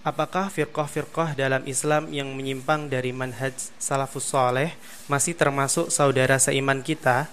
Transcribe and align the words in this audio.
Apakah 0.00 0.48
firqah-firqah 0.48 1.36
dalam 1.36 1.60
Islam 1.68 2.08
yang 2.08 2.32
menyimpang 2.32 2.88
dari 2.88 3.12
manhaj 3.12 3.52
salafus 3.76 4.32
soleh 4.32 4.72
masih 5.12 5.36
termasuk 5.36 5.92
saudara 5.92 6.40
seiman 6.40 6.80
kita? 6.80 7.28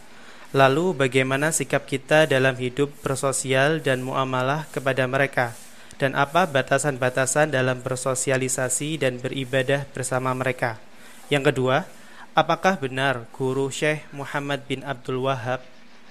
Lalu 0.51 0.91
bagaimana 0.91 1.55
sikap 1.55 1.87
kita 1.87 2.27
dalam 2.27 2.59
hidup 2.59 2.91
bersosial 2.99 3.79
dan 3.79 4.03
muamalah 4.03 4.67
kepada 4.75 5.07
mereka? 5.07 5.55
Dan 5.95 6.11
apa 6.11 6.43
batasan-batasan 6.43 7.55
dalam 7.55 7.79
bersosialisasi 7.79 8.99
dan 8.99 9.23
beribadah 9.23 9.87
bersama 9.95 10.35
mereka? 10.35 10.75
Yang 11.31 11.55
kedua, 11.55 11.87
apakah 12.35 12.75
benar 12.83 13.31
guru 13.31 13.71
Syekh 13.71 14.03
Muhammad 14.11 14.67
bin 14.67 14.83
Abdul 14.83 15.23
Wahab, 15.23 15.63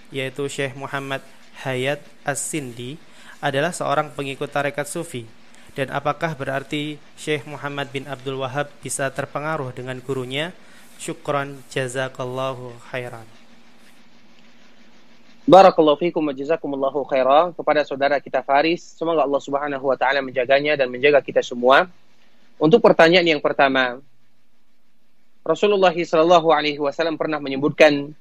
yaitu 0.09 0.49
Syekh 0.49 0.73
Muhammad 0.73 1.21
Hayat 1.69 2.01
As-Sindi, 2.25 2.97
adalah 3.45 3.77
seorang 3.77 4.09
pengikut 4.17 4.49
tarekat 4.49 4.89
sufi? 4.89 5.29
Dan 5.77 5.93
apakah 5.93 6.33
berarti 6.33 6.97
Syekh 7.21 7.45
Muhammad 7.45 7.93
bin 7.93 8.09
Abdul 8.09 8.41
Wahab 8.41 8.73
bisa 8.81 9.13
terpengaruh 9.13 9.77
dengan 9.77 10.01
gurunya? 10.01 10.57
Syukran 10.97 11.61
jazakallahu 11.69 12.73
khairan. 12.89 13.29
Barakallahu 15.45 16.01
fikum 16.01 16.25
wa 16.25 16.33
jazakumullahu 16.33 17.05
khairan 17.05 17.53
kepada 17.53 17.85
saudara 17.85 18.17
kita 18.25 18.41
Faris. 18.41 18.97
Semoga 18.97 19.23
Allah 19.29 19.39
Subhanahu 19.45 19.85
wa 19.85 19.95
taala 20.01 20.25
menjaganya 20.25 20.81
dan 20.81 20.89
menjaga 20.89 21.21
kita 21.21 21.45
semua. 21.45 21.87
Untuk 22.57 22.81
pertanyaan 22.81 23.37
yang 23.37 23.43
pertama, 23.45 24.01
Rasulullah 25.45 25.93
sallallahu 25.93 26.57
alaihi 26.57 26.81
wasallam 26.81 27.21
pernah 27.21 27.37
menyebutkan 27.37 28.17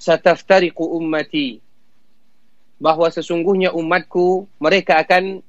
sataftariqu 0.00 0.80
ummati 0.80 1.60
bahwa 2.80 3.12
sesungguhnya 3.12 3.76
umatku 3.76 4.48
mereka 4.56 4.96
akan 4.96 5.44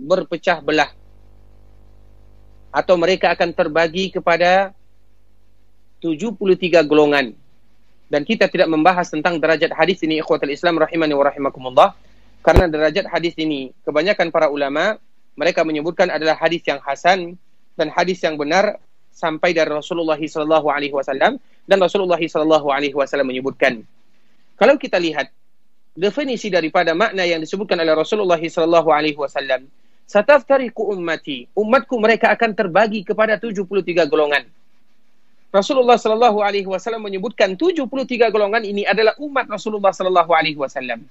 berpecah 0.00 0.64
belah. 0.64 0.90
Atau 2.72 2.96
mereka 2.96 3.34
akan 3.34 3.52
terbagi 3.52 4.14
kepada 4.14 4.72
73 6.00 6.86
golongan. 6.88 7.36
Dan 8.10 8.26
kita 8.26 8.50
tidak 8.50 8.66
membahas 8.66 9.06
tentang 9.06 9.38
derajat 9.38 9.70
hadis 9.70 10.02
ini 10.02 10.18
ikhwatul 10.18 10.50
Islam 10.50 10.80
rahimani 10.80 11.14
wa 11.14 11.24
rahimakumullah. 11.28 11.88
Karena 12.40 12.66
derajat 12.66 13.06
hadis 13.06 13.36
ini 13.36 13.70
kebanyakan 13.84 14.32
para 14.32 14.48
ulama 14.48 14.96
mereka 15.36 15.62
menyebutkan 15.62 16.08
adalah 16.08 16.34
hadis 16.40 16.64
yang 16.64 16.80
hasan 16.82 17.36
dan 17.76 17.92
hadis 17.92 18.18
yang 18.24 18.34
benar 18.34 18.80
sampai 19.12 19.52
dari 19.52 19.68
Rasulullah 19.70 20.18
sallallahu 20.18 20.66
alaihi 20.72 20.96
wasallam. 20.96 21.38
Dan 21.68 21.78
Rasulullah 21.78 22.18
sallallahu 22.18 22.72
alaihi 22.72 22.96
wasallam 22.96 23.30
menyebutkan 23.30 23.86
kalau 24.60 24.76
kita 24.76 25.00
lihat 25.00 25.32
definisi 25.96 26.52
daripada 26.52 26.92
makna 26.92 27.24
yang 27.24 27.40
disebutkan 27.40 27.80
oleh 27.80 27.96
Rasulullah 27.96 28.36
sallallahu 28.36 28.92
alaihi 28.92 29.16
wasallam 29.16 29.64
Sataftariku 30.10 30.90
ummati. 30.90 31.46
Umatku 31.54 31.94
mereka 32.02 32.34
akan 32.34 32.50
terbagi 32.58 33.06
kepada 33.06 33.38
73 33.38 34.10
golongan. 34.10 34.42
Rasulullah 35.54 35.94
sallallahu 35.94 36.42
alaihi 36.42 36.66
wasallam 36.66 37.06
menyebutkan 37.06 37.54
73 37.54 37.86
golongan 38.34 38.66
ini 38.66 38.82
adalah 38.82 39.14
umat 39.22 39.46
Rasulullah 39.46 39.94
sallallahu 39.94 40.34
alaihi 40.34 40.58
wasallam. 40.58 41.06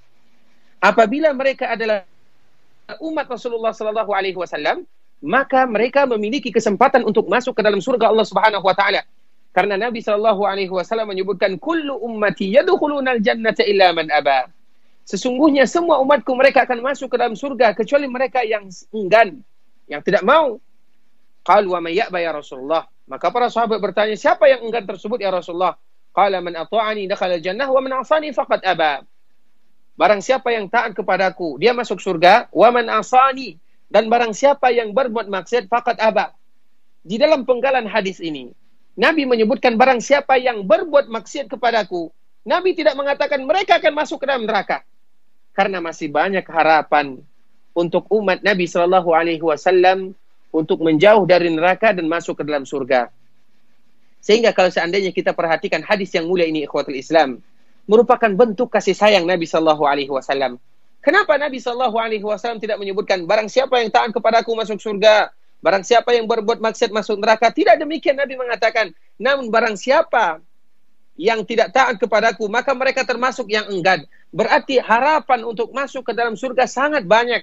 Apabila 0.84 1.32
mereka 1.32 1.72
adalah 1.72 2.04
umat 3.00 3.24
Rasulullah 3.24 3.72
sallallahu 3.72 4.12
alaihi 4.12 4.36
wasallam, 4.36 4.84
maka 5.24 5.64
mereka 5.64 6.04
memiliki 6.04 6.52
kesempatan 6.52 7.00
untuk 7.00 7.24
masuk 7.24 7.56
ke 7.56 7.64
dalam 7.64 7.80
surga 7.80 8.12
Allah 8.12 8.28
Subhanahu 8.28 8.64
wa 8.64 8.76
taala. 8.76 9.00
Karena 9.56 9.80
Nabi 9.80 10.04
sallallahu 10.04 10.44
alaihi 10.44 10.72
wasallam 10.72 11.08
menyebutkan 11.08 11.56
kullu 11.56 11.96
ummati 12.04 12.52
yadkhuluna 12.52 13.16
al-jannata 13.16 13.64
illa 13.64 13.96
man 13.96 14.12
aba. 14.12 14.48
Sesungguhnya 15.10 15.66
semua 15.66 15.98
umatku 15.98 16.30
mereka 16.38 16.62
akan 16.62 16.86
masuk 16.86 17.10
ke 17.10 17.16
dalam 17.18 17.34
surga 17.34 17.74
kecuali 17.74 18.06
mereka 18.06 18.46
yang 18.46 18.70
enggan, 18.94 19.42
yang 19.90 19.98
tidak 20.06 20.22
mau. 20.22 20.62
Qalu 21.42 21.74
wa 21.74 21.82
may 21.82 21.98
ya 21.98 22.06
Rasulullah. 22.30 22.86
Maka 23.10 23.26
para 23.34 23.50
sahabat 23.50 23.82
bertanya, 23.82 24.14
siapa 24.14 24.46
yang 24.46 24.62
enggan 24.62 24.86
tersebut 24.86 25.18
ya 25.18 25.34
Rasulullah? 25.34 25.74
Qala 26.14 26.38
man 26.38 26.54
ata'ani 26.54 27.10
dakhala 27.10 27.42
jannah 27.42 27.66
wa 27.66 27.82
man 27.82 27.98
'asani 27.98 28.30
faqad 28.30 28.62
aba. 28.62 29.02
Barang 29.98 30.22
siapa 30.22 30.54
yang 30.54 30.70
taat 30.70 30.94
kepadaku, 30.94 31.58
dia 31.58 31.74
masuk 31.74 31.98
surga. 31.98 32.46
Wa 32.54 32.70
man 32.70 32.86
'asani 32.86 33.58
dan 33.90 34.06
barang 34.06 34.30
siapa 34.30 34.70
yang 34.70 34.94
berbuat 34.94 35.26
maksiat 35.26 35.66
faqad 35.66 35.98
aba. 35.98 36.38
Di 37.02 37.18
dalam 37.18 37.42
penggalan 37.42 37.90
hadis 37.90 38.22
ini, 38.22 38.54
Nabi 38.94 39.26
menyebutkan 39.26 39.74
barang 39.74 39.98
siapa 39.98 40.38
yang 40.38 40.62
berbuat 40.62 41.10
maksiat 41.10 41.50
kepadaku, 41.50 42.14
Nabi 42.46 42.78
tidak 42.78 42.94
mengatakan 42.94 43.42
mereka 43.42 43.82
akan 43.82 43.90
masuk 43.90 44.22
ke 44.22 44.30
dalam 44.30 44.46
neraka 44.46 44.86
karena 45.54 45.82
masih 45.82 46.08
banyak 46.10 46.44
harapan 46.46 47.18
untuk 47.74 48.06
umat 48.10 48.42
Nabi 48.42 48.66
Shallallahu 48.66 49.10
Alaihi 49.14 49.42
Wasallam 49.42 50.14
untuk 50.50 50.82
menjauh 50.82 51.22
dari 51.26 51.50
neraka 51.50 51.94
dan 51.94 52.10
masuk 52.10 52.42
ke 52.42 52.44
dalam 52.46 52.66
surga. 52.66 53.10
Sehingga 54.20 54.52
kalau 54.52 54.68
seandainya 54.68 55.14
kita 55.14 55.32
perhatikan 55.32 55.80
hadis 55.80 56.12
yang 56.12 56.28
mulia 56.28 56.44
ini 56.44 56.66
ikhwatul 56.68 56.98
Islam 56.98 57.40
merupakan 57.88 58.28
bentuk 58.28 58.68
kasih 58.68 58.92
sayang 58.92 59.24
Nabi 59.24 59.48
Shallallahu 59.48 59.82
Alaihi 59.88 60.12
Wasallam. 60.12 60.60
Kenapa 61.00 61.40
Nabi 61.40 61.56
Shallallahu 61.56 61.96
Alaihi 61.96 62.24
Wasallam 62.26 62.60
tidak 62.60 62.76
menyebutkan 62.76 63.24
barang 63.24 63.48
siapa 63.48 63.80
yang 63.80 63.88
taat 63.88 64.12
kepadaku 64.12 64.52
masuk 64.52 64.76
surga, 64.76 65.32
barang 65.64 65.80
siapa 65.80 66.12
yang 66.12 66.28
berbuat 66.28 66.60
maksiat 66.60 66.92
masuk 66.92 67.16
neraka? 67.16 67.48
Tidak 67.48 67.80
demikian 67.80 68.20
Nabi 68.20 68.36
mengatakan. 68.36 68.92
Namun 69.16 69.48
barang 69.48 69.80
siapa 69.80 70.44
yang 71.18 71.42
tidak 71.44 71.74
taat 71.74 71.98
kepadaku, 71.98 72.46
maka 72.46 72.74
mereka 72.76 73.02
termasuk 73.02 73.50
yang 73.50 73.66
enggan. 73.68 74.06
Berarti 74.30 74.78
harapan 74.78 75.42
untuk 75.42 75.74
masuk 75.74 76.06
ke 76.06 76.12
dalam 76.14 76.38
surga 76.38 76.64
sangat 76.70 77.02
banyak. 77.06 77.42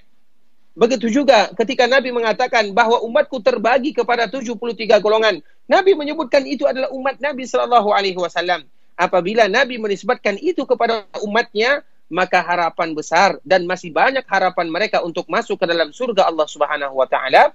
Begitu 0.78 1.10
juga 1.10 1.50
ketika 1.58 1.90
Nabi 1.90 2.14
mengatakan 2.14 2.70
bahwa 2.70 3.02
umatku 3.02 3.42
terbagi 3.42 3.98
kepada 3.98 4.30
73 4.30 5.02
golongan. 5.02 5.42
Nabi 5.66 5.98
menyebutkan 5.98 6.46
itu 6.46 6.70
adalah 6.70 6.94
umat 6.94 7.18
Nabi 7.18 7.50
Shallallahu 7.50 7.90
Alaihi 7.90 8.18
Wasallam. 8.18 8.62
Apabila 8.94 9.50
Nabi 9.50 9.82
menisbatkan 9.82 10.38
itu 10.38 10.70
kepada 10.70 11.10
umatnya, 11.26 11.82
maka 12.14 12.46
harapan 12.46 12.94
besar 12.94 13.42
dan 13.44 13.66
masih 13.68 13.92
banyak 13.92 14.24
harapan 14.30 14.70
mereka 14.70 15.04
untuk 15.04 15.26
masuk 15.28 15.60
ke 15.60 15.66
dalam 15.66 15.92
surga 15.92 16.30
Allah 16.30 16.46
Subhanahu 16.46 16.94
Wa 16.94 17.08
Taala. 17.10 17.52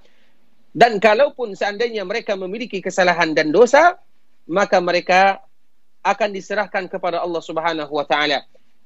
Dan 0.75 0.99
kalaupun 0.99 1.55
seandainya 1.55 2.03
mereka 2.03 2.35
memiliki 2.35 2.83
kesalahan 2.83 3.37
dan 3.39 3.55
dosa, 3.55 4.03
maka 4.51 4.83
mereka 4.83 5.39
akan 6.03 6.29
diserahkan 6.35 6.91
kepada 6.91 7.23
Allah 7.23 7.43
Subhanahu 7.43 7.91
Wa 7.95 8.07
Taala 8.07 8.43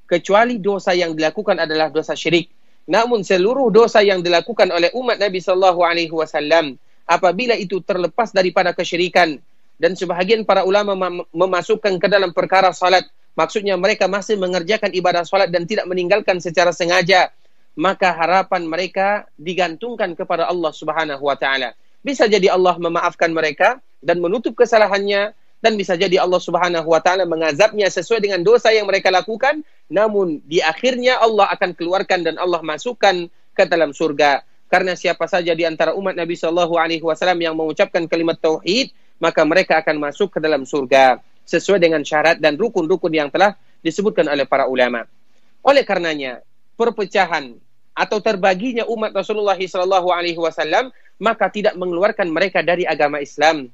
kecuali 0.07 0.63
dosa 0.63 0.95
yang 0.95 1.13
dilakukan 1.13 1.59
adalah 1.59 1.91
dosa 1.91 2.15
syirik. 2.15 2.49
Namun 2.87 3.27
seluruh 3.27 3.75
dosa 3.75 3.99
yang 4.01 4.23
dilakukan 4.23 4.71
oleh 4.71 4.95
umat 4.95 5.19
Nabi 5.19 5.43
sallallahu 5.43 5.83
alaihi 5.83 6.15
wasallam 6.15 6.79
apabila 7.03 7.59
itu 7.59 7.83
terlepas 7.83 8.31
daripada 8.31 8.71
kesyirikan 8.71 9.43
dan 9.83 9.99
sebahagian 9.99 10.47
para 10.47 10.63
ulama 10.63 10.95
memasukkan 11.35 11.99
ke 11.99 12.07
dalam 12.07 12.31
perkara 12.31 12.71
salat, 12.71 13.03
maksudnya 13.35 13.75
mereka 13.75 14.07
masih 14.07 14.39
mengerjakan 14.39 14.95
ibadah 14.95 15.27
salat 15.27 15.51
dan 15.51 15.67
tidak 15.67 15.91
meninggalkan 15.91 16.39
secara 16.39 16.71
sengaja, 16.71 17.35
maka 17.75 18.15
harapan 18.15 18.63
mereka 18.71 19.27
digantungkan 19.35 20.15
kepada 20.15 20.47
Allah 20.47 20.71
Subhanahu 20.71 21.27
wa 21.27 21.35
taala. 21.35 21.75
Bisa 22.07 22.31
jadi 22.31 22.55
Allah 22.55 22.79
memaafkan 22.79 23.35
mereka 23.35 23.83
dan 23.99 24.23
menutup 24.23 24.55
kesalahannya 24.55 25.35
dan 25.67 25.75
bisa 25.75 25.99
jadi 25.99 26.23
Allah 26.23 26.39
Subhanahu 26.39 26.87
wa 26.87 27.03
taala 27.03 27.27
mengazabnya 27.27 27.91
sesuai 27.91 28.23
dengan 28.23 28.47
dosa 28.47 28.71
yang 28.71 28.87
mereka 28.87 29.11
lakukan. 29.11 29.67
Namun 29.91 30.39
di 30.47 30.63
akhirnya 30.63 31.19
Allah 31.19 31.51
akan 31.51 31.75
keluarkan 31.75 32.23
dan 32.23 32.39
Allah 32.39 32.63
masukkan 32.63 33.27
ke 33.51 33.63
dalam 33.67 33.91
surga. 33.91 34.47
Karena 34.71 34.95
siapa 34.95 35.27
saja 35.27 35.59
di 35.59 35.67
antara 35.67 35.99
umat 35.99 36.15
Nabi 36.15 36.39
Shallallahu 36.39 36.79
alaihi 36.79 37.03
wasallam 37.03 37.43
yang 37.43 37.59
mengucapkan 37.59 38.07
kalimat 38.07 38.39
tauhid 38.39 38.95
maka 39.19 39.43
mereka 39.43 39.83
akan 39.83 39.99
masuk 39.99 40.39
ke 40.39 40.39
dalam 40.39 40.63
surga 40.63 41.19
sesuai 41.43 41.83
dengan 41.83 42.07
syarat 42.07 42.39
dan 42.39 42.55
rukun-rukun 42.55 43.11
yang 43.11 43.27
telah 43.27 43.59
disebutkan 43.83 44.31
oleh 44.31 44.47
para 44.47 44.71
ulama. 44.71 45.03
Oleh 45.67 45.83
karenanya, 45.83 46.47
perpecahan 46.79 47.59
atau 47.91 48.23
terbaginya 48.23 48.87
umat 48.87 49.11
Rasulullah 49.11 49.59
Shallallahu 49.59 50.15
alaihi 50.15 50.39
wasallam 50.39 50.95
maka 51.19 51.51
tidak 51.51 51.75
mengeluarkan 51.75 52.31
mereka 52.31 52.63
dari 52.63 52.87
agama 52.87 53.19
Islam 53.19 53.67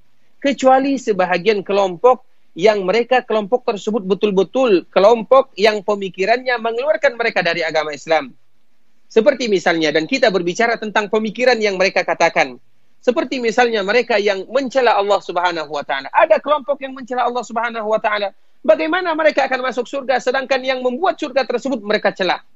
kecuali 0.42 0.98
sebahagian 0.98 1.62
kelompok 1.62 2.26
yang 2.58 2.84
mereka 2.84 3.24
kelompok 3.24 3.64
tersebut 3.64 4.04
betul-betul 4.04 4.84
kelompok 4.92 5.54
yang 5.56 5.80
pemikirannya 5.80 6.52
mengeluarkan 6.60 7.16
mereka 7.16 7.40
dari 7.40 7.64
agama 7.64 7.94
Islam. 7.94 8.34
Seperti 9.08 9.48
misalnya 9.48 9.94
dan 9.94 10.04
kita 10.04 10.28
berbicara 10.28 10.76
tentang 10.76 11.08
pemikiran 11.08 11.56
yang 11.62 11.78
mereka 11.78 12.02
katakan. 12.02 12.58
Seperti 13.02 13.42
misalnya 13.42 13.82
mereka 13.82 14.14
yang 14.14 14.46
mencela 14.46 14.94
Allah 14.94 15.18
Subhanahu 15.18 15.70
wa 15.74 15.82
taala. 15.82 16.06
Ada 16.14 16.38
kelompok 16.38 16.78
yang 16.78 16.94
mencela 16.94 17.26
Allah 17.26 17.42
Subhanahu 17.42 17.88
wa 17.88 17.98
taala. 17.98 18.30
Bagaimana 18.62 19.10
mereka 19.18 19.50
akan 19.50 19.58
masuk 19.58 19.90
surga 19.90 20.22
sedangkan 20.22 20.62
yang 20.62 20.78
membuat 20.86 21.18
surga 21.18 21.42
tersebut 21.42 21.82
mereka 21.82 22.14
celah? 22.14 22.46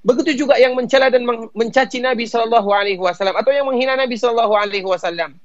Begitu 0.00 0.46
juga 0.46 0.56
yang 0.56 0.72
mencela 0.72 1.12
dan 1.12 1.28
mencaci 1.52 1.98
Nabi 2.00 2.24
sallallahu 2.24 2.70
alaihi 2.72 2.96
wasallam 2.96 3.36
atau 3.36 3.52
yang 3.52 3.68
menghina 3.68 3.98
Nabi 3.98 4.16
sallallahu 4.16 4.54
alaihi 4.54 4.86
wasallam 4.86 5.36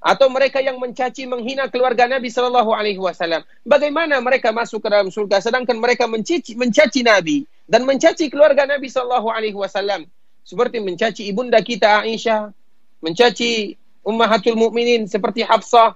atau 0.00 0.32
mereka 0.32 0.64
yang 0.64 0.80
mencaci 0.80 1.28
menghina 1.28 1.68
keluarga 1.68 2.08
Nabi 2.08 2.32
Shallallahu 2.32 2.72
Alaihi 2.72 2.96
Wasallam. 2.96 3.44
Bagaimana 3.68 4.16
mereka 4.24 4.48
masuk 4.50 4.80
ke 4.80 4.88
dalam 4.88 5.12
surga 5.12 5.44
sedangkan 5.44 5.76
mereka 5.76 6.08
mencaci, 6.08 6.56
mencaci 6.56 7.04
Nabi 7.04 7.44
dan 7.68 7.84
mencaci 7.84 8.32
keluarga 8.32 8.64
Nabi 8.64 8.88
Shallallahu 8.88 9.28
Alaihi 9.28 9.56
Wasallam 9.56 10.08
seperti 10.42 10.80
mencaci 10.80 11.28
ibunda 11.28 11.60
kita 11.60 12.02
Aisyah, 12.02 12.50
mencaci 13.04 13.76
ummahatul 14.02 14.56
mukminin 14.56 15.04
seperti 15.06 15.44
Hafsah, 15.44 15.94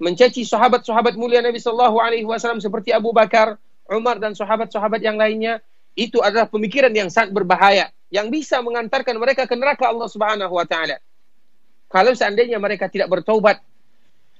mencaci 0.00 0.44
sahabat-sahabat 0.44 1.16
mulia 1.16 1.40
Nabi 1.40 1.60
sallallahu 1.60 1.96
alaihi 2.00 2.26
wasallam 2.26 2.60
seperti 2.60 2.92
Abu 2.92 3.12
Bakar, 3.16 3.56
Umar 3.88 4.20
dan 4.20 4.36
sahabat-sahabat 4.36 5.00
yang 5.00 5.16
lainnya, 5.16 5.62
itu 5.96 6.20
adalah 6.20 6.48
pemikiran 6.48 6.92
yang 6.92 7.08
sangat 7.08 7.32
berbahaya 7.32 7.88
yang 8.12 8.28
bisa 8.28 8.60
mengantarkan 8.60 9.16
mereka 9.16 9.48
ke 9.48 9.56
neraka 9.56 9.88
Allah 9.88 10.08
Subhanahu 10.10 10.52
wa 10.52 10.66
taala. 10.68 11.00
Kalau 11.86 12.12
seandainya 12.12 12.58
mereka 12.58 12.90
tidak 12.90 13.10
bertaubat. 13.10 13.62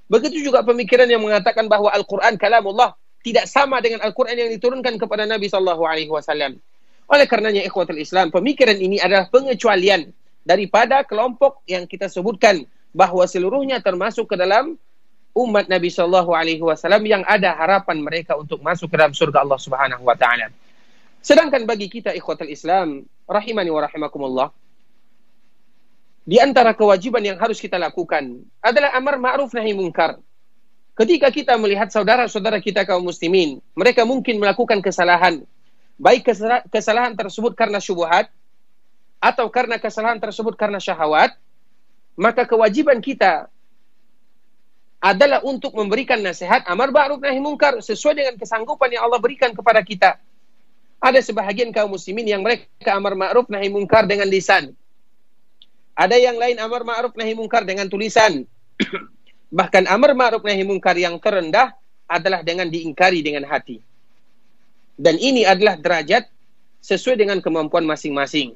Begitu 0.06 0.50
juga 0.50 0.62
pemikiran 0.62 1.06
yang 1.10 1.22
mengatakan 1.22 1.66
bahwa 1.66 1.90
Al-Qur'an 1.90 2.38
kalamullah 2.38 2.94
tidak 3.26 3.50
sama 3.50 3.82
dengan 3.82 4.06
Al-Qur'an 4.06 4.38
yang 4.38 4.50
diturunkan 4.54 4.94
kepada 5.02 5.26
Nabi 5.26 5.50
sallallahu 5.50 5.82
alaihi 5.82 6.10
wasallam. 6.10 6.62
Oleh 7.06 7.26
karenanya 7.26 7.62
ikhwatul 7.62 7.98
Islam, 7.98 8.34
pemikiran 8.34 8.78
ini 8.78 8.98
adalah 8.98 9.31
pengecualian 9.31 10.10
daripada 10.46 11.02
kelompok 11.02 11.62
yang 11.66 11.87
kita 11.87 12.06
sebutkan 12.10 12.66
bahwa 12.94 13.26
seluruhnya 13.26 13.82
termasuk 13.82 14.31
ke 14.31 14.38
dalam 14.38 14.78
umat 15.37 15.69
Nabi 15.69 15.93
Shallallahu 15.93 16.32
Alaihi 16.32 16.64
Wasallam 16.64 17.04
yang 17.04 17.22
ada 17.28 17.52
harapan 17.52 18.00
mereka 18.00 18.40
untuk 18.40 18.64
masuk 18.64 18.88
ke 18.88 18.96
dalam 18.96 19.12
surga 19.12 19.44
Allah 19.44 19.60
Subhanahu 19.60 20.02
Wa 20.02 20.16
Taala. 20.16 20.48
Sedangkan 21.20 21.69
bagi 21.69 21.93
kita 21.93 22.14
ikhwatul 22.16 22.48
Islam, 22.48 23.04
rahimani 23.28 23.69
wa 23.69 23.84
rahimakumullah, 23.84 24.48
di 26.26 26.43
antara 26.43 26.75
kewajiban 26.75 27.23
yang 27.23 27.38
harus 27.38 27.62
kita 27.62 27.78
lakukan 27.78 28.43
adalah 28.58 28.90
amar 28.99 29.14
ma'ruf 29.14 29.55
nahi 29.55 29.70
munkar. 29.78 30.19
Ketika 30.99 31.31
kita 31.31 31.55
melihat 31.55 31.87
saudara-saudara 31.93 32.58
kita 32.58 32.82
kaum 32.82 33.06
muslimin, 33.06 33.62
mereka 33.78 34.02
mungkin 34.02 34.43
melakukan 34.43 34.82
kesalahan, 34.82 35.46
baik 35.94 36.26
kesalahan 36.73 37.14
tersebut 37.14 37.55
karena 37.55 37.78
syubhat 37.78 38.26
atau 39.23 39.46
karena 39.49 39.78
kesalahan 39.78 40.19
tersebut 40.19 40.58
karena 40.58 40.82
syahwat, 40.82 41.38
maka 42.19 42.43
kewajiban 42.43 42.99
kita 42.99 43.46
adalah 44.99 45.44
untuk 45.44 45.76
memberikan 45.76 46.19
nasihat 46.19 46.64
amar 46.67 46.90
ma'ruf 46.90 47.22
nahi 47.22 47.38
munkar 47.38 47.79
sesuai 47.79 48.17
dengan 48.17 48.34
kesanggupan 48.34 48.90
yang 48.90 49.06
Allah 49.06 49.20
berikan 49.20 49.55
kepada 49.55 49.79
kita. 49.84 50.19
Ada 50.99 51.20
sebahagian 51.22 51.70
kaum 51.70 51.93
muslimin 51.93 52.25
yang 52.25 52.43
mereka 52.43 52.96
amar 52.96 53.14
ma'ruf 53.14 53.46
nahi 53.52 53.69
munkar 53.69 54.08
dengan 54.08 54.26
lisan. 54.26 54.72
Ada 55.96 56.20
yang 56.20 56.37
lain 56.37 56.60
amar 56.60 56.84
ma'ruf 56.84 57.16
nahi 57.16 57.32
munkar 57.32 57.64
dengan 57.64 57.88
tulisan. 57.88 58.44
Bahkan 59.58 59.88
amar 59.88 60.12
ma'ruf 60.12 60.44
nahi 60.44 60.60
munkar 60.62 60.94
yang 61.00 61.16
terendah 61.16 61.72
adalah 62.04 62.44
dengan 62.44 62.69
diingkari 62.69 63.25
dengan 63.25 63.48
hati. 63.48 63.81
Dan 64.96 65.16
ini 65.16 65.48
adalah 65.48 65.81
derajat 65.81 66.28
sesuai 66.84 67.16
dengan 67.16 67.40
kemampuan 67.40 67.88
masing-masing. 67.88 68.52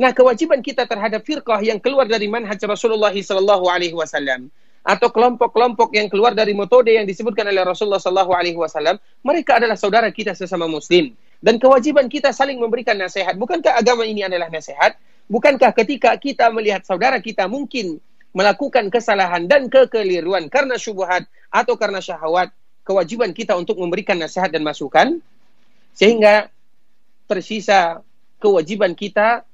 Nah, 0.00 0.16
kewajiban 0.16 0.64
kita 0.64 0.88
terhadap 0.88 1.20
firqah 1.22 1.60
yang 1.60 1.76
keluar 1.76 2.08
dari 2.08 2.24
manhaj 2.24 2.58
Rasulullah 2.64 3.12
sallallahu 3.12 3.68
alaihi 3.68 3.92
wasallam 3.92 4.48
atau 4.82 5.08
kelompok-kelompok 5.14 5.94
yang 5.94 6.10
keluar 6.10 6.34
dari 6.34 6.58
metode 6.58 6.90
yang 6.90 7.06
disebutkan 7.06 7.46
oleh 7.46 7.62
Rasulullah 7.62 8.02
Sallallahu 8.02 8.34
Alaihi 8.34 8.58
Wasallam, 8.58 8.98
mereka 9.22 9.62
adalah 9.62 9.78
saudara 9.78 10.10
kita 10.10 10.34
sesama 10.34 10.66
Muslim. 10.66 11.14
Dan 11.42 11.58
kewajiban 11.58 12.06
kita 12.10 12.34
saling 12.34 12.58
memberikan 12.58 12.98
nasihat. 12.98 13.34
Bukankah 13.38 13.78
agama 13.78 14.06
ini 14.06 14.26
adalah 14.26 14.50
nasihat? 14.50 14.98
Bukankah 15.30 15.72
ketika 15.76 16.14
kita 16.18 16.50
melihat 16.50 16.82
saudara 16.86 17.18
kita 17.22 17.46
mungkin 17.46 18.02
melakukan 18.32 18.88
kesalahan 18.88 19.44
dan 19.44 19.68
kekeliruan 19.68 20.48
karena 20.48 20.80
syubhat 20.80 21.28
atau 21.52 21.76
karena 21.76 22.00
syahwat, 22.00 22.48
kewajiban 22.82 23.36
kita 23.36 23.52
untuk 23.54 23.76
memberikan 23.78 24.16
nasihat 24.16 24.48
dan 24.48 24.64
masukan, 24.64 25.20
sehingga 25.92 26.48
tersisa 27.28 28.00
kewajiban 28.40 28.96
kita, 28.96 29.44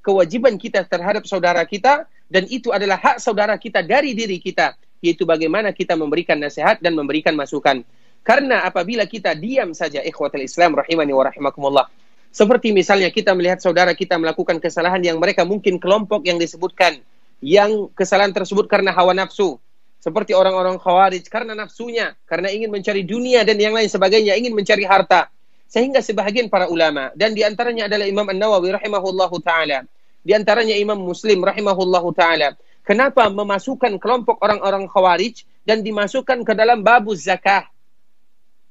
kewajiban 0.00 0.56
kita 0.56 0.86
terhadap 0.86 1.26
saudara 1.26 1.66
kita 1.66 2.06
dan 2.30 2.46
itu 2.46 2.70
adalah 2.70 2.96
hak 2.96 3.16
saudara 3.18 3.58
kita 3.58 3.82
dari 3.82 4.14
diri 4.14 4.38
kita 4.38 4.78
yaitu 5.00 5.24
bagaimana 5.24 5.72
kita 5.72 5.96
memberikan 5.96 6.36
nasihat 6.36 6.78
dan 6.78 6.92
memberikan 6.92 7.32
masukan. 7.32 7.82
Karena 8.20 8.68
apabila 8.68 9.08
kita 9.08 9.32
diam 9.32 9.72
saja 9.72 10.04
ikhwatul 10.04 10.44
Islam 10.44 10.76
rahimani 10.76 11.12
wa 11.16 11.24
rahimakumullah 11.24 11.86
seperti 12.30 12.70
misalnya 12.70 13.10
kita 13.10 13.34
melihat 13.34 13.58
saudara 13.58 13.94
kita 13.94 14.14
melakukan 14.18 14.62
kesalahan 14.62 15.02
yang 15.02 15.18
mereka 15.18 15.42
mungkin 15.42 15.82
kelompok 15.82 16.26
yang 16.26 16.38
disebutkan 16.38 17.02
yang 17.42 17.90
kesalahan 17.92 18.30
tersebut 18.30 18.70
karena 18.70 18.94
hawa 18.94 19.14
nafsu 19.14 19.58
seperti 20.00 20.32
orang-orang 20.32 20.80
khawarij 20.80 21.26
karena 21.28 21.52
nafsunya 21.52 22.14
karena 22.24 22.48
ingin 22.48 22.70
mencari 22.72 23.04
dunia 23.04 23.44
dan 23.44 23.58
yang 23.58 23.74
lain 23.74 23.90
sebagainya 23.90 24.38
ingin 24.38 24.54
mencari 24.54 24.86
harta 24.86 25.28
sehingga 25.70 26.00
sebahagian 26.00 26.48
para 26.48 26.70
ulama 26.70 27.12
dan 27.18 27.34
di 27.34 27.44
antaranya 27.44 27.86
adalah 27.90 28.06
Imam 28.06 28.26
An-Nawawi 28.26 28.74
rahimahullahu 28.78 29.36
taala 29.42 29.84
di 30.20 30.36
antaranya 30.36 30.76
Imam 30.76 31.00
Muslim 31.00 31.40
rahimahullahu 31.40 32.12
taala. 32.12 32.56
Kenapa 32.84 33.28
memasukkan 33.28 33.96
kelompok 34.00 34.40
orang-orang 34.40 34.88
Khawarij 34.88 35.44
dan 35.64 35.84
dimasukkan 35.84 36.44
ke 36.44 36.52
dalam 36.56 36.84
babu 36.84 37.16
zakah? 37.16 37.68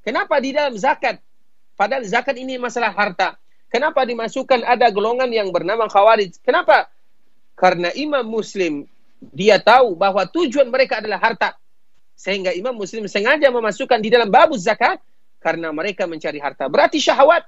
Kenapa 0.05 0.37
di 0.41 0.53
dalam 0.53 0.75
zakat? 0.77 1.21
Padahal 1.77 2.03
zakat 2.05 2.35
ini 2.37 2.59
masalah 2.59 2.91
harta. 2.91 3.37
Kenapa 3.69 4.01
dimasukkan 4.05 4.65
ada 4.65 4.89
golongan 4.89 5.29
yang 5.29 5.53
bernama 5.53 5.85
Khawarij? 5.85 6.41
Kenapa? 6.41 6.89
Karena 7.53 7.93
Imam 7.93 8.25
Muslim 8.25 8.89
dia 9.19 9.61
tahu 9.61 9.93
bahwa 9.93 10.25
tujuan 10.25 10.67
mereka 10.73 10.99
adalah 11.01 11.21
harta. 11.21 11.53
Sehingga 12.17 12.51
Imam 12.51 12.75
Muslim 12.75 13.05
sengaja 13.05 13.47
memasukkan 13.53 14.01
di 14.01 14.09
dalam 14.11 14.27
babu 14.27 14.57
zakat 14.57 14.99
karena 15.39 15.71
mereka 15.71 16.09
mencari 16.09 16.41
harta. 16.41 16.67
Berarti 16.67 16.99
syahwat 16.99 17.47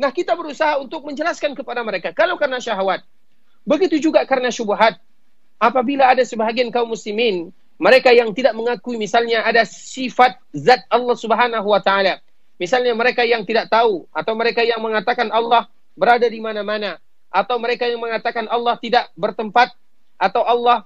Nah, 0.00 0.08
kita 0.08 0.32
berusaha 0.32 0.80
untuk 0.80 1.04
menjelaskan 1.04 1.52
kepada 1.52 1.84
mereka. 1.84 2.16
Kalau 2.16 2.40
karena 2.40 2.56
syahwat, 2.56 3.04
begitu 3.68 4.00
juga 4.00 4.24
karena 4.24 4.48
syubhat. 4.48 4.96
Apabila 5.60 6.08
ada 6.08 6.24
sebahagian 6.24 6.72
kaum 6.72 6.88
muslimin, 6.88 7.52
mereka 7.76 8.08
yang 8.08 8.32
tidak 8.32 8.56
mengakui 8.56 8.96
misalnya 8.96 9.44
ada 9.44 9.68
sifat 9.68 10.40
zat 10.56 10.88
Allah 10.88 11.16
Subhanahu 11.20 11.68
wa 11.68 11.84
taala. 11.84 12.16
Misalnya 12.60 12.92
mereka 12.92 13.24
yang 13.24 13.48
tidak 13.48 13.72
tahu 13.72 14.04
atau 14.12 14.36
mereka 14.36 14.60
yang 14.60 14.84
mengatakan 14.84 15.32
Allah 15.32 15.64
berada 15.96 16.28
di 16.28 16.44
mana-mana 16.44 17.00
atau 17.32 17.56
mereka 17.56 17.88
yang 17.88 18.04
mengatakan 18.04 18.44
Allah 18.52 18.76
tidak 18.76 19.08
bertempat 19.16 19.72
atau 20.20 20.44
Allah 20.44 20.84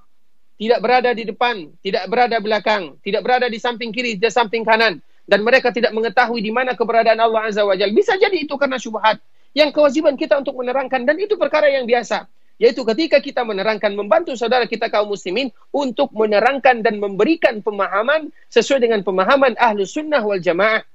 tidak 0.55 0.79
berada 0.79 1.11
di 1.11 1.27
depan, 1.27 1.67
tidak 1.83 2.07
berada 2.07 2.39
belakang, 2.39 2.95
tidak 3.03 3.27
berada 3.27 3.51
di 3.51 3.59
samping 3.59 3.91
kiri, 3.91 4.15
di 4.15 4.31
samping 4.31 4.63
kanan 4.63 5.03
dan 5.27 5.41
mereka 5.43 5.73
tidak 5.73 5.91
mengetahui 5.91 6.41
di 6.45 6.53
mana 6.53 6.77
keberadaan 6.77 7.19
Allah 7.19 7.49
Azza 7.49 7.65
wa 7.65 7.75
Jalla. 7.75 7.91
Bisa 7.91 8.15
jadi 8.15 8.45
itu 8.45 8.55
karena 8.55 8.79
syubhat. 8.79 9.19
Yang 9.55 9.75
kewajiban 9.75 10.15
kita 10.15 10.39
untuk 10.39 10.59
menerangkan 10.59 11.07
dan 11.07 11.17
itu 11.19 11.35
perkara 11.35 11.71
yang 11.71 11.87
biasa. 11.87 12.31
Yaitu 12.55 12.87
ketika 12.87 13.19
kita 13.19 13.43
menerangkan, 13.43 13.91
membantu 13.99 14.39
saudara 14.39 14.63
kita 14.71 14.87
kaum 14.87 15.11
muslimin 15.11 15.51
untuk 15.75 16.15
menerangkan 16.15 16.87
dan 16.87 17.03
memberikan 17.03 17.59
pemahaman 17.59 18.31
sesuai 18.47 18.87
dengan 18.87 19.03
pemahaman 19.03 19.59
ahlu 19.59 19.83
sunnah 19.83 20.23
wal 20.23 20.39
jamaah. 20.39 20.87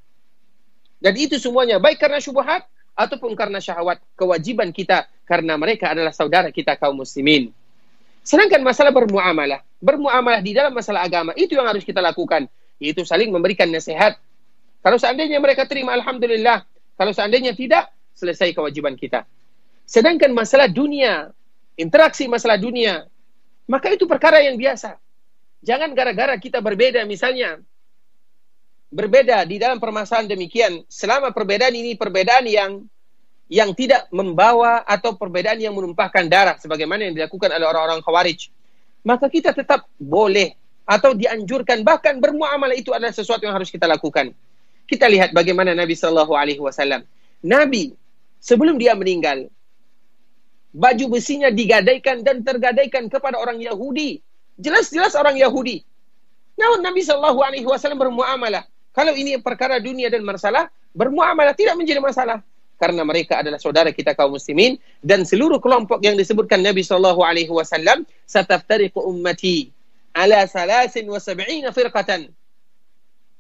Dan 1.00 1.16
itu 1.16 1.40
semuanya 1.40 1.80
baik 1.80 1.98
karena 2.00 2.20
syubhat 2.20 2.68
ataupun 2.94 3.34
karena 3.34 3.64
syahwat. 3.64 4.04
Kewajiban 4.20 4.76
kita 4.76 5.08
karena 5.24 5.56
mereka 5.56 5.96
adalah 5.96 6.12
saudara 6.12 6.52
kita 6.52 6.76
kaum 6.76 7.00
muslimin. 7.00 7.56
Sedangkan 8.24 8.60
masalah 8.62 8.92
bermuamalah. 8.92 9.64
Bermuamalah 9.80 10.44
di 10.44 10.52
dalam 10.52 10.76
masalah 10.76 11.08
agama. 11.08 11.32
Itu 11.40 11.56
yang 11.56 11.66
harus 11.66 11.88
kita 11.88 12.04
lakukan 12.04 12.52
yaitu 12.80 13.04
saling 13.04 13.30
memberikan 13.30 13.68
nasihat. 13.68 14.16
Kalau 14.80 14.96
seandainya 14.96 15.36
mereka 15.44 15.68
terima 15.68 15.92
alhamdulillah, 16.00 16.64
kalau 16.96 17.12
seandainya 17.12 17.52
tidak, 17.52 17.92
selesai 18.16 18.56
kewajiban 18.56 18.96
kita. 18.96 19.28
Sedangkan 19.84 20.32
masalah 20.32 20.72
dunia, 20.72 21.36
interaksi 21.76 22.32
masalah 22.32 22.56
dunia, 22.56 23.08
maka 23.68 23.92
itu 23.92 24.08
perkara 24.08 24.40
yang 24.40 24.56
biasa. 24.56 24.96
Jangan 25.60 25.92
gara-gara 25.92 26.40
kita 26.40 26.64
berbeda 26.64 27.04
misalnya 27.04 27.60
berbeda 28.90 29.46
di 29.46 29.62
dalam 29.62 29.78
permasalahan 29.78 30.30
demikian 30.30 30.82
selama 30.90 31.30
perbedaan 31.30 31.74
ini 31.74 31.94
perbedaan 31.94 32.46
yang 32.50 32.72
yang 33.50 33.74
tidak 33.74 34.10
membawa 34.14 34.86
atau 34.86 35.18
perbedaan 35.18 35.58
yang 35.58 35.74
menumpahkan 35.74 36.26
darah 36.30 36.58
sebagaimana 36.58 37.10
yang 37.10 37.18
dilakukan 37.18 37.50
oleh 37.50 37.66
orang-orang 37.66 38.02
khawarij 38.02 38.50
maka 39.06 39.32
kita 39.32 39.56
tetap 39.56 39.88
boleh 39.96 40.60
atau 40.90 41.14
dianjurkan 41.14 41.86
bahkan 41.86 42.18
bermuamalah 42.18 42.74
itu 42.74 42.90
adalah 42.92 43.14
sesuatu 43.14 43.46
yang 43.46 43.54
harus 43.54 43.70
kita 43.70 43.86
lakukan. 43.86 44.34
Kita 44.90 45.06
lihat 45.06 45.38
bagaimana 45.38 45.78
Nabi 45.78 45.94
Shallallahu 45.94 46.34
Alaihi 46.34 46.58
Wasallam. 46.58 47.06
Nabi 47.46 47.94
sebelum 48.42 48.82
dia 48.82 48.98
meninggal, 48.98 49.54
baju 50.74 51.06
besinya 51.14 51.54
digadaikan 51.54 52.26
dan 52.26 52.42
tergadaikan 52.42 53.06
kepada 53.06 53.38
orang 53.38 53.62
Yahudi. 53.62 54.26
Jelas-jelas 54.58 55.14
orang 55.14 55.38
Yahudi. 55.38 55.86
Namun 56.58 56.82
Nabi 56.82 57.06
Shallallahu 57.06 57.40
Alaihi 57.46 57.70
Wasallam 57.70 58.02
bermuamalah. 58.02 58.66
Kalau 58.94 59.14
ini 59.14 59.38
perkara 59.40 59.78
dunia 59.78 60.10
dan 60.10 60.26
masalah, 60.26 60.68
bermuamalah 60.94 61.54
tidak 61.54 61.78
menjadi 61.78 62.02
masalah. 62.02 62.42
Karena 62.80 63.04
mereka 63.04 63.44
adalah 63.44 63.60
saudara 63.60 63.92
kita 63.92 64.16
kaum 64.16 64.40
muslimin 64.40 64.80
dan 65.04 65.28
seluruh 65.28 65.60
kelompok 65.60 66.00
yang 66.00 66.16
disebutkan 66.16 66.64
Nabi 66.64 66.80
Shallallahu 66.80 67.20
Alaihi 67.20 67.52
Wasallam 67.52 68.08
sataftariqu 68.24 69.04
ummati 69.04 69.76
ala 70.16 70.48
salasin 70.48 71.04
wa 71.12 71.20
sab'ina 71.20 71.76
firqatan. 71.76 72.32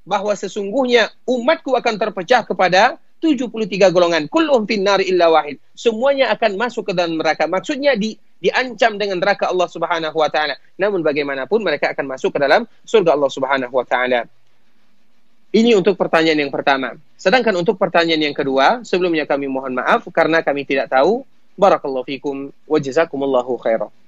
Bahwa 0.03 0.36
sesungguhnya 0.36 1.08
umatku 1.24 1.72
akan 1.72 1.96
terpecah 1.96 2.44
kepada 2.44 3.00
73 3.24 3.96
golongan. 3.96 4.27
Kulluhum 4.27 4.68
fin 4.68 4.84
nar 4.84 5.00
illa 5.00 5.32
wahid. 5.32 5.60
Semuanya 5.72 6.36
akan 6.36 6.60
masuk 6.60 6.91
ke 6.91 6.94
dalam 6.96 7.15
neraka. 7.15 7.48
Maksudnya 7.48 7.96
di 7.96 8.20
diancam 8.39 8.96
dengan 8.96 9.20
neraka 9.20 9.51
Allah 9.51 9.68
Subhanahu 9.68 10.15
wa 10.15 10.32
taala. 10.32 10.56
Namun 10.79 11.03
bagaimanapun 11.03 11.60
mereka 11.60 11.91
akan 11.91 12.15
masuk 12.15 12.36
ke 12.36 12.39
dalam 12.39 12.63
surga 12.88 13.15
Allah 13.15 13.32
Subhanahu 13.32 13.74
wa 13.75 13.86
taala. 13.88 14.25
Ini 15.50 15.74
untuk 15.74 15.98
pertanyaan 15.98 16.46
yang 16.46 16.53
pertama. 16.53 16.94
Sedangkan 17.18 17.58
untuk 17.58 17.74
pertanyaan 17.82 18.22
yang 18.22 18.38
kedua, 18.38 18.86
sebelumnya 18.86 19.25
kami 19.25 19.50
mohon 19.50 19.74
maaf 19.82 20.06
karena 20.13 20.46
kami 20.46 20.62
tidak 20.62 20.94
tahu. 20.94 21.25
Barakallahu 21.58 22.06
fikum 22.06 22.53
wa 22.70 22.77
jazakumullahu 22.77 23.58
khairan. 23.58 23.89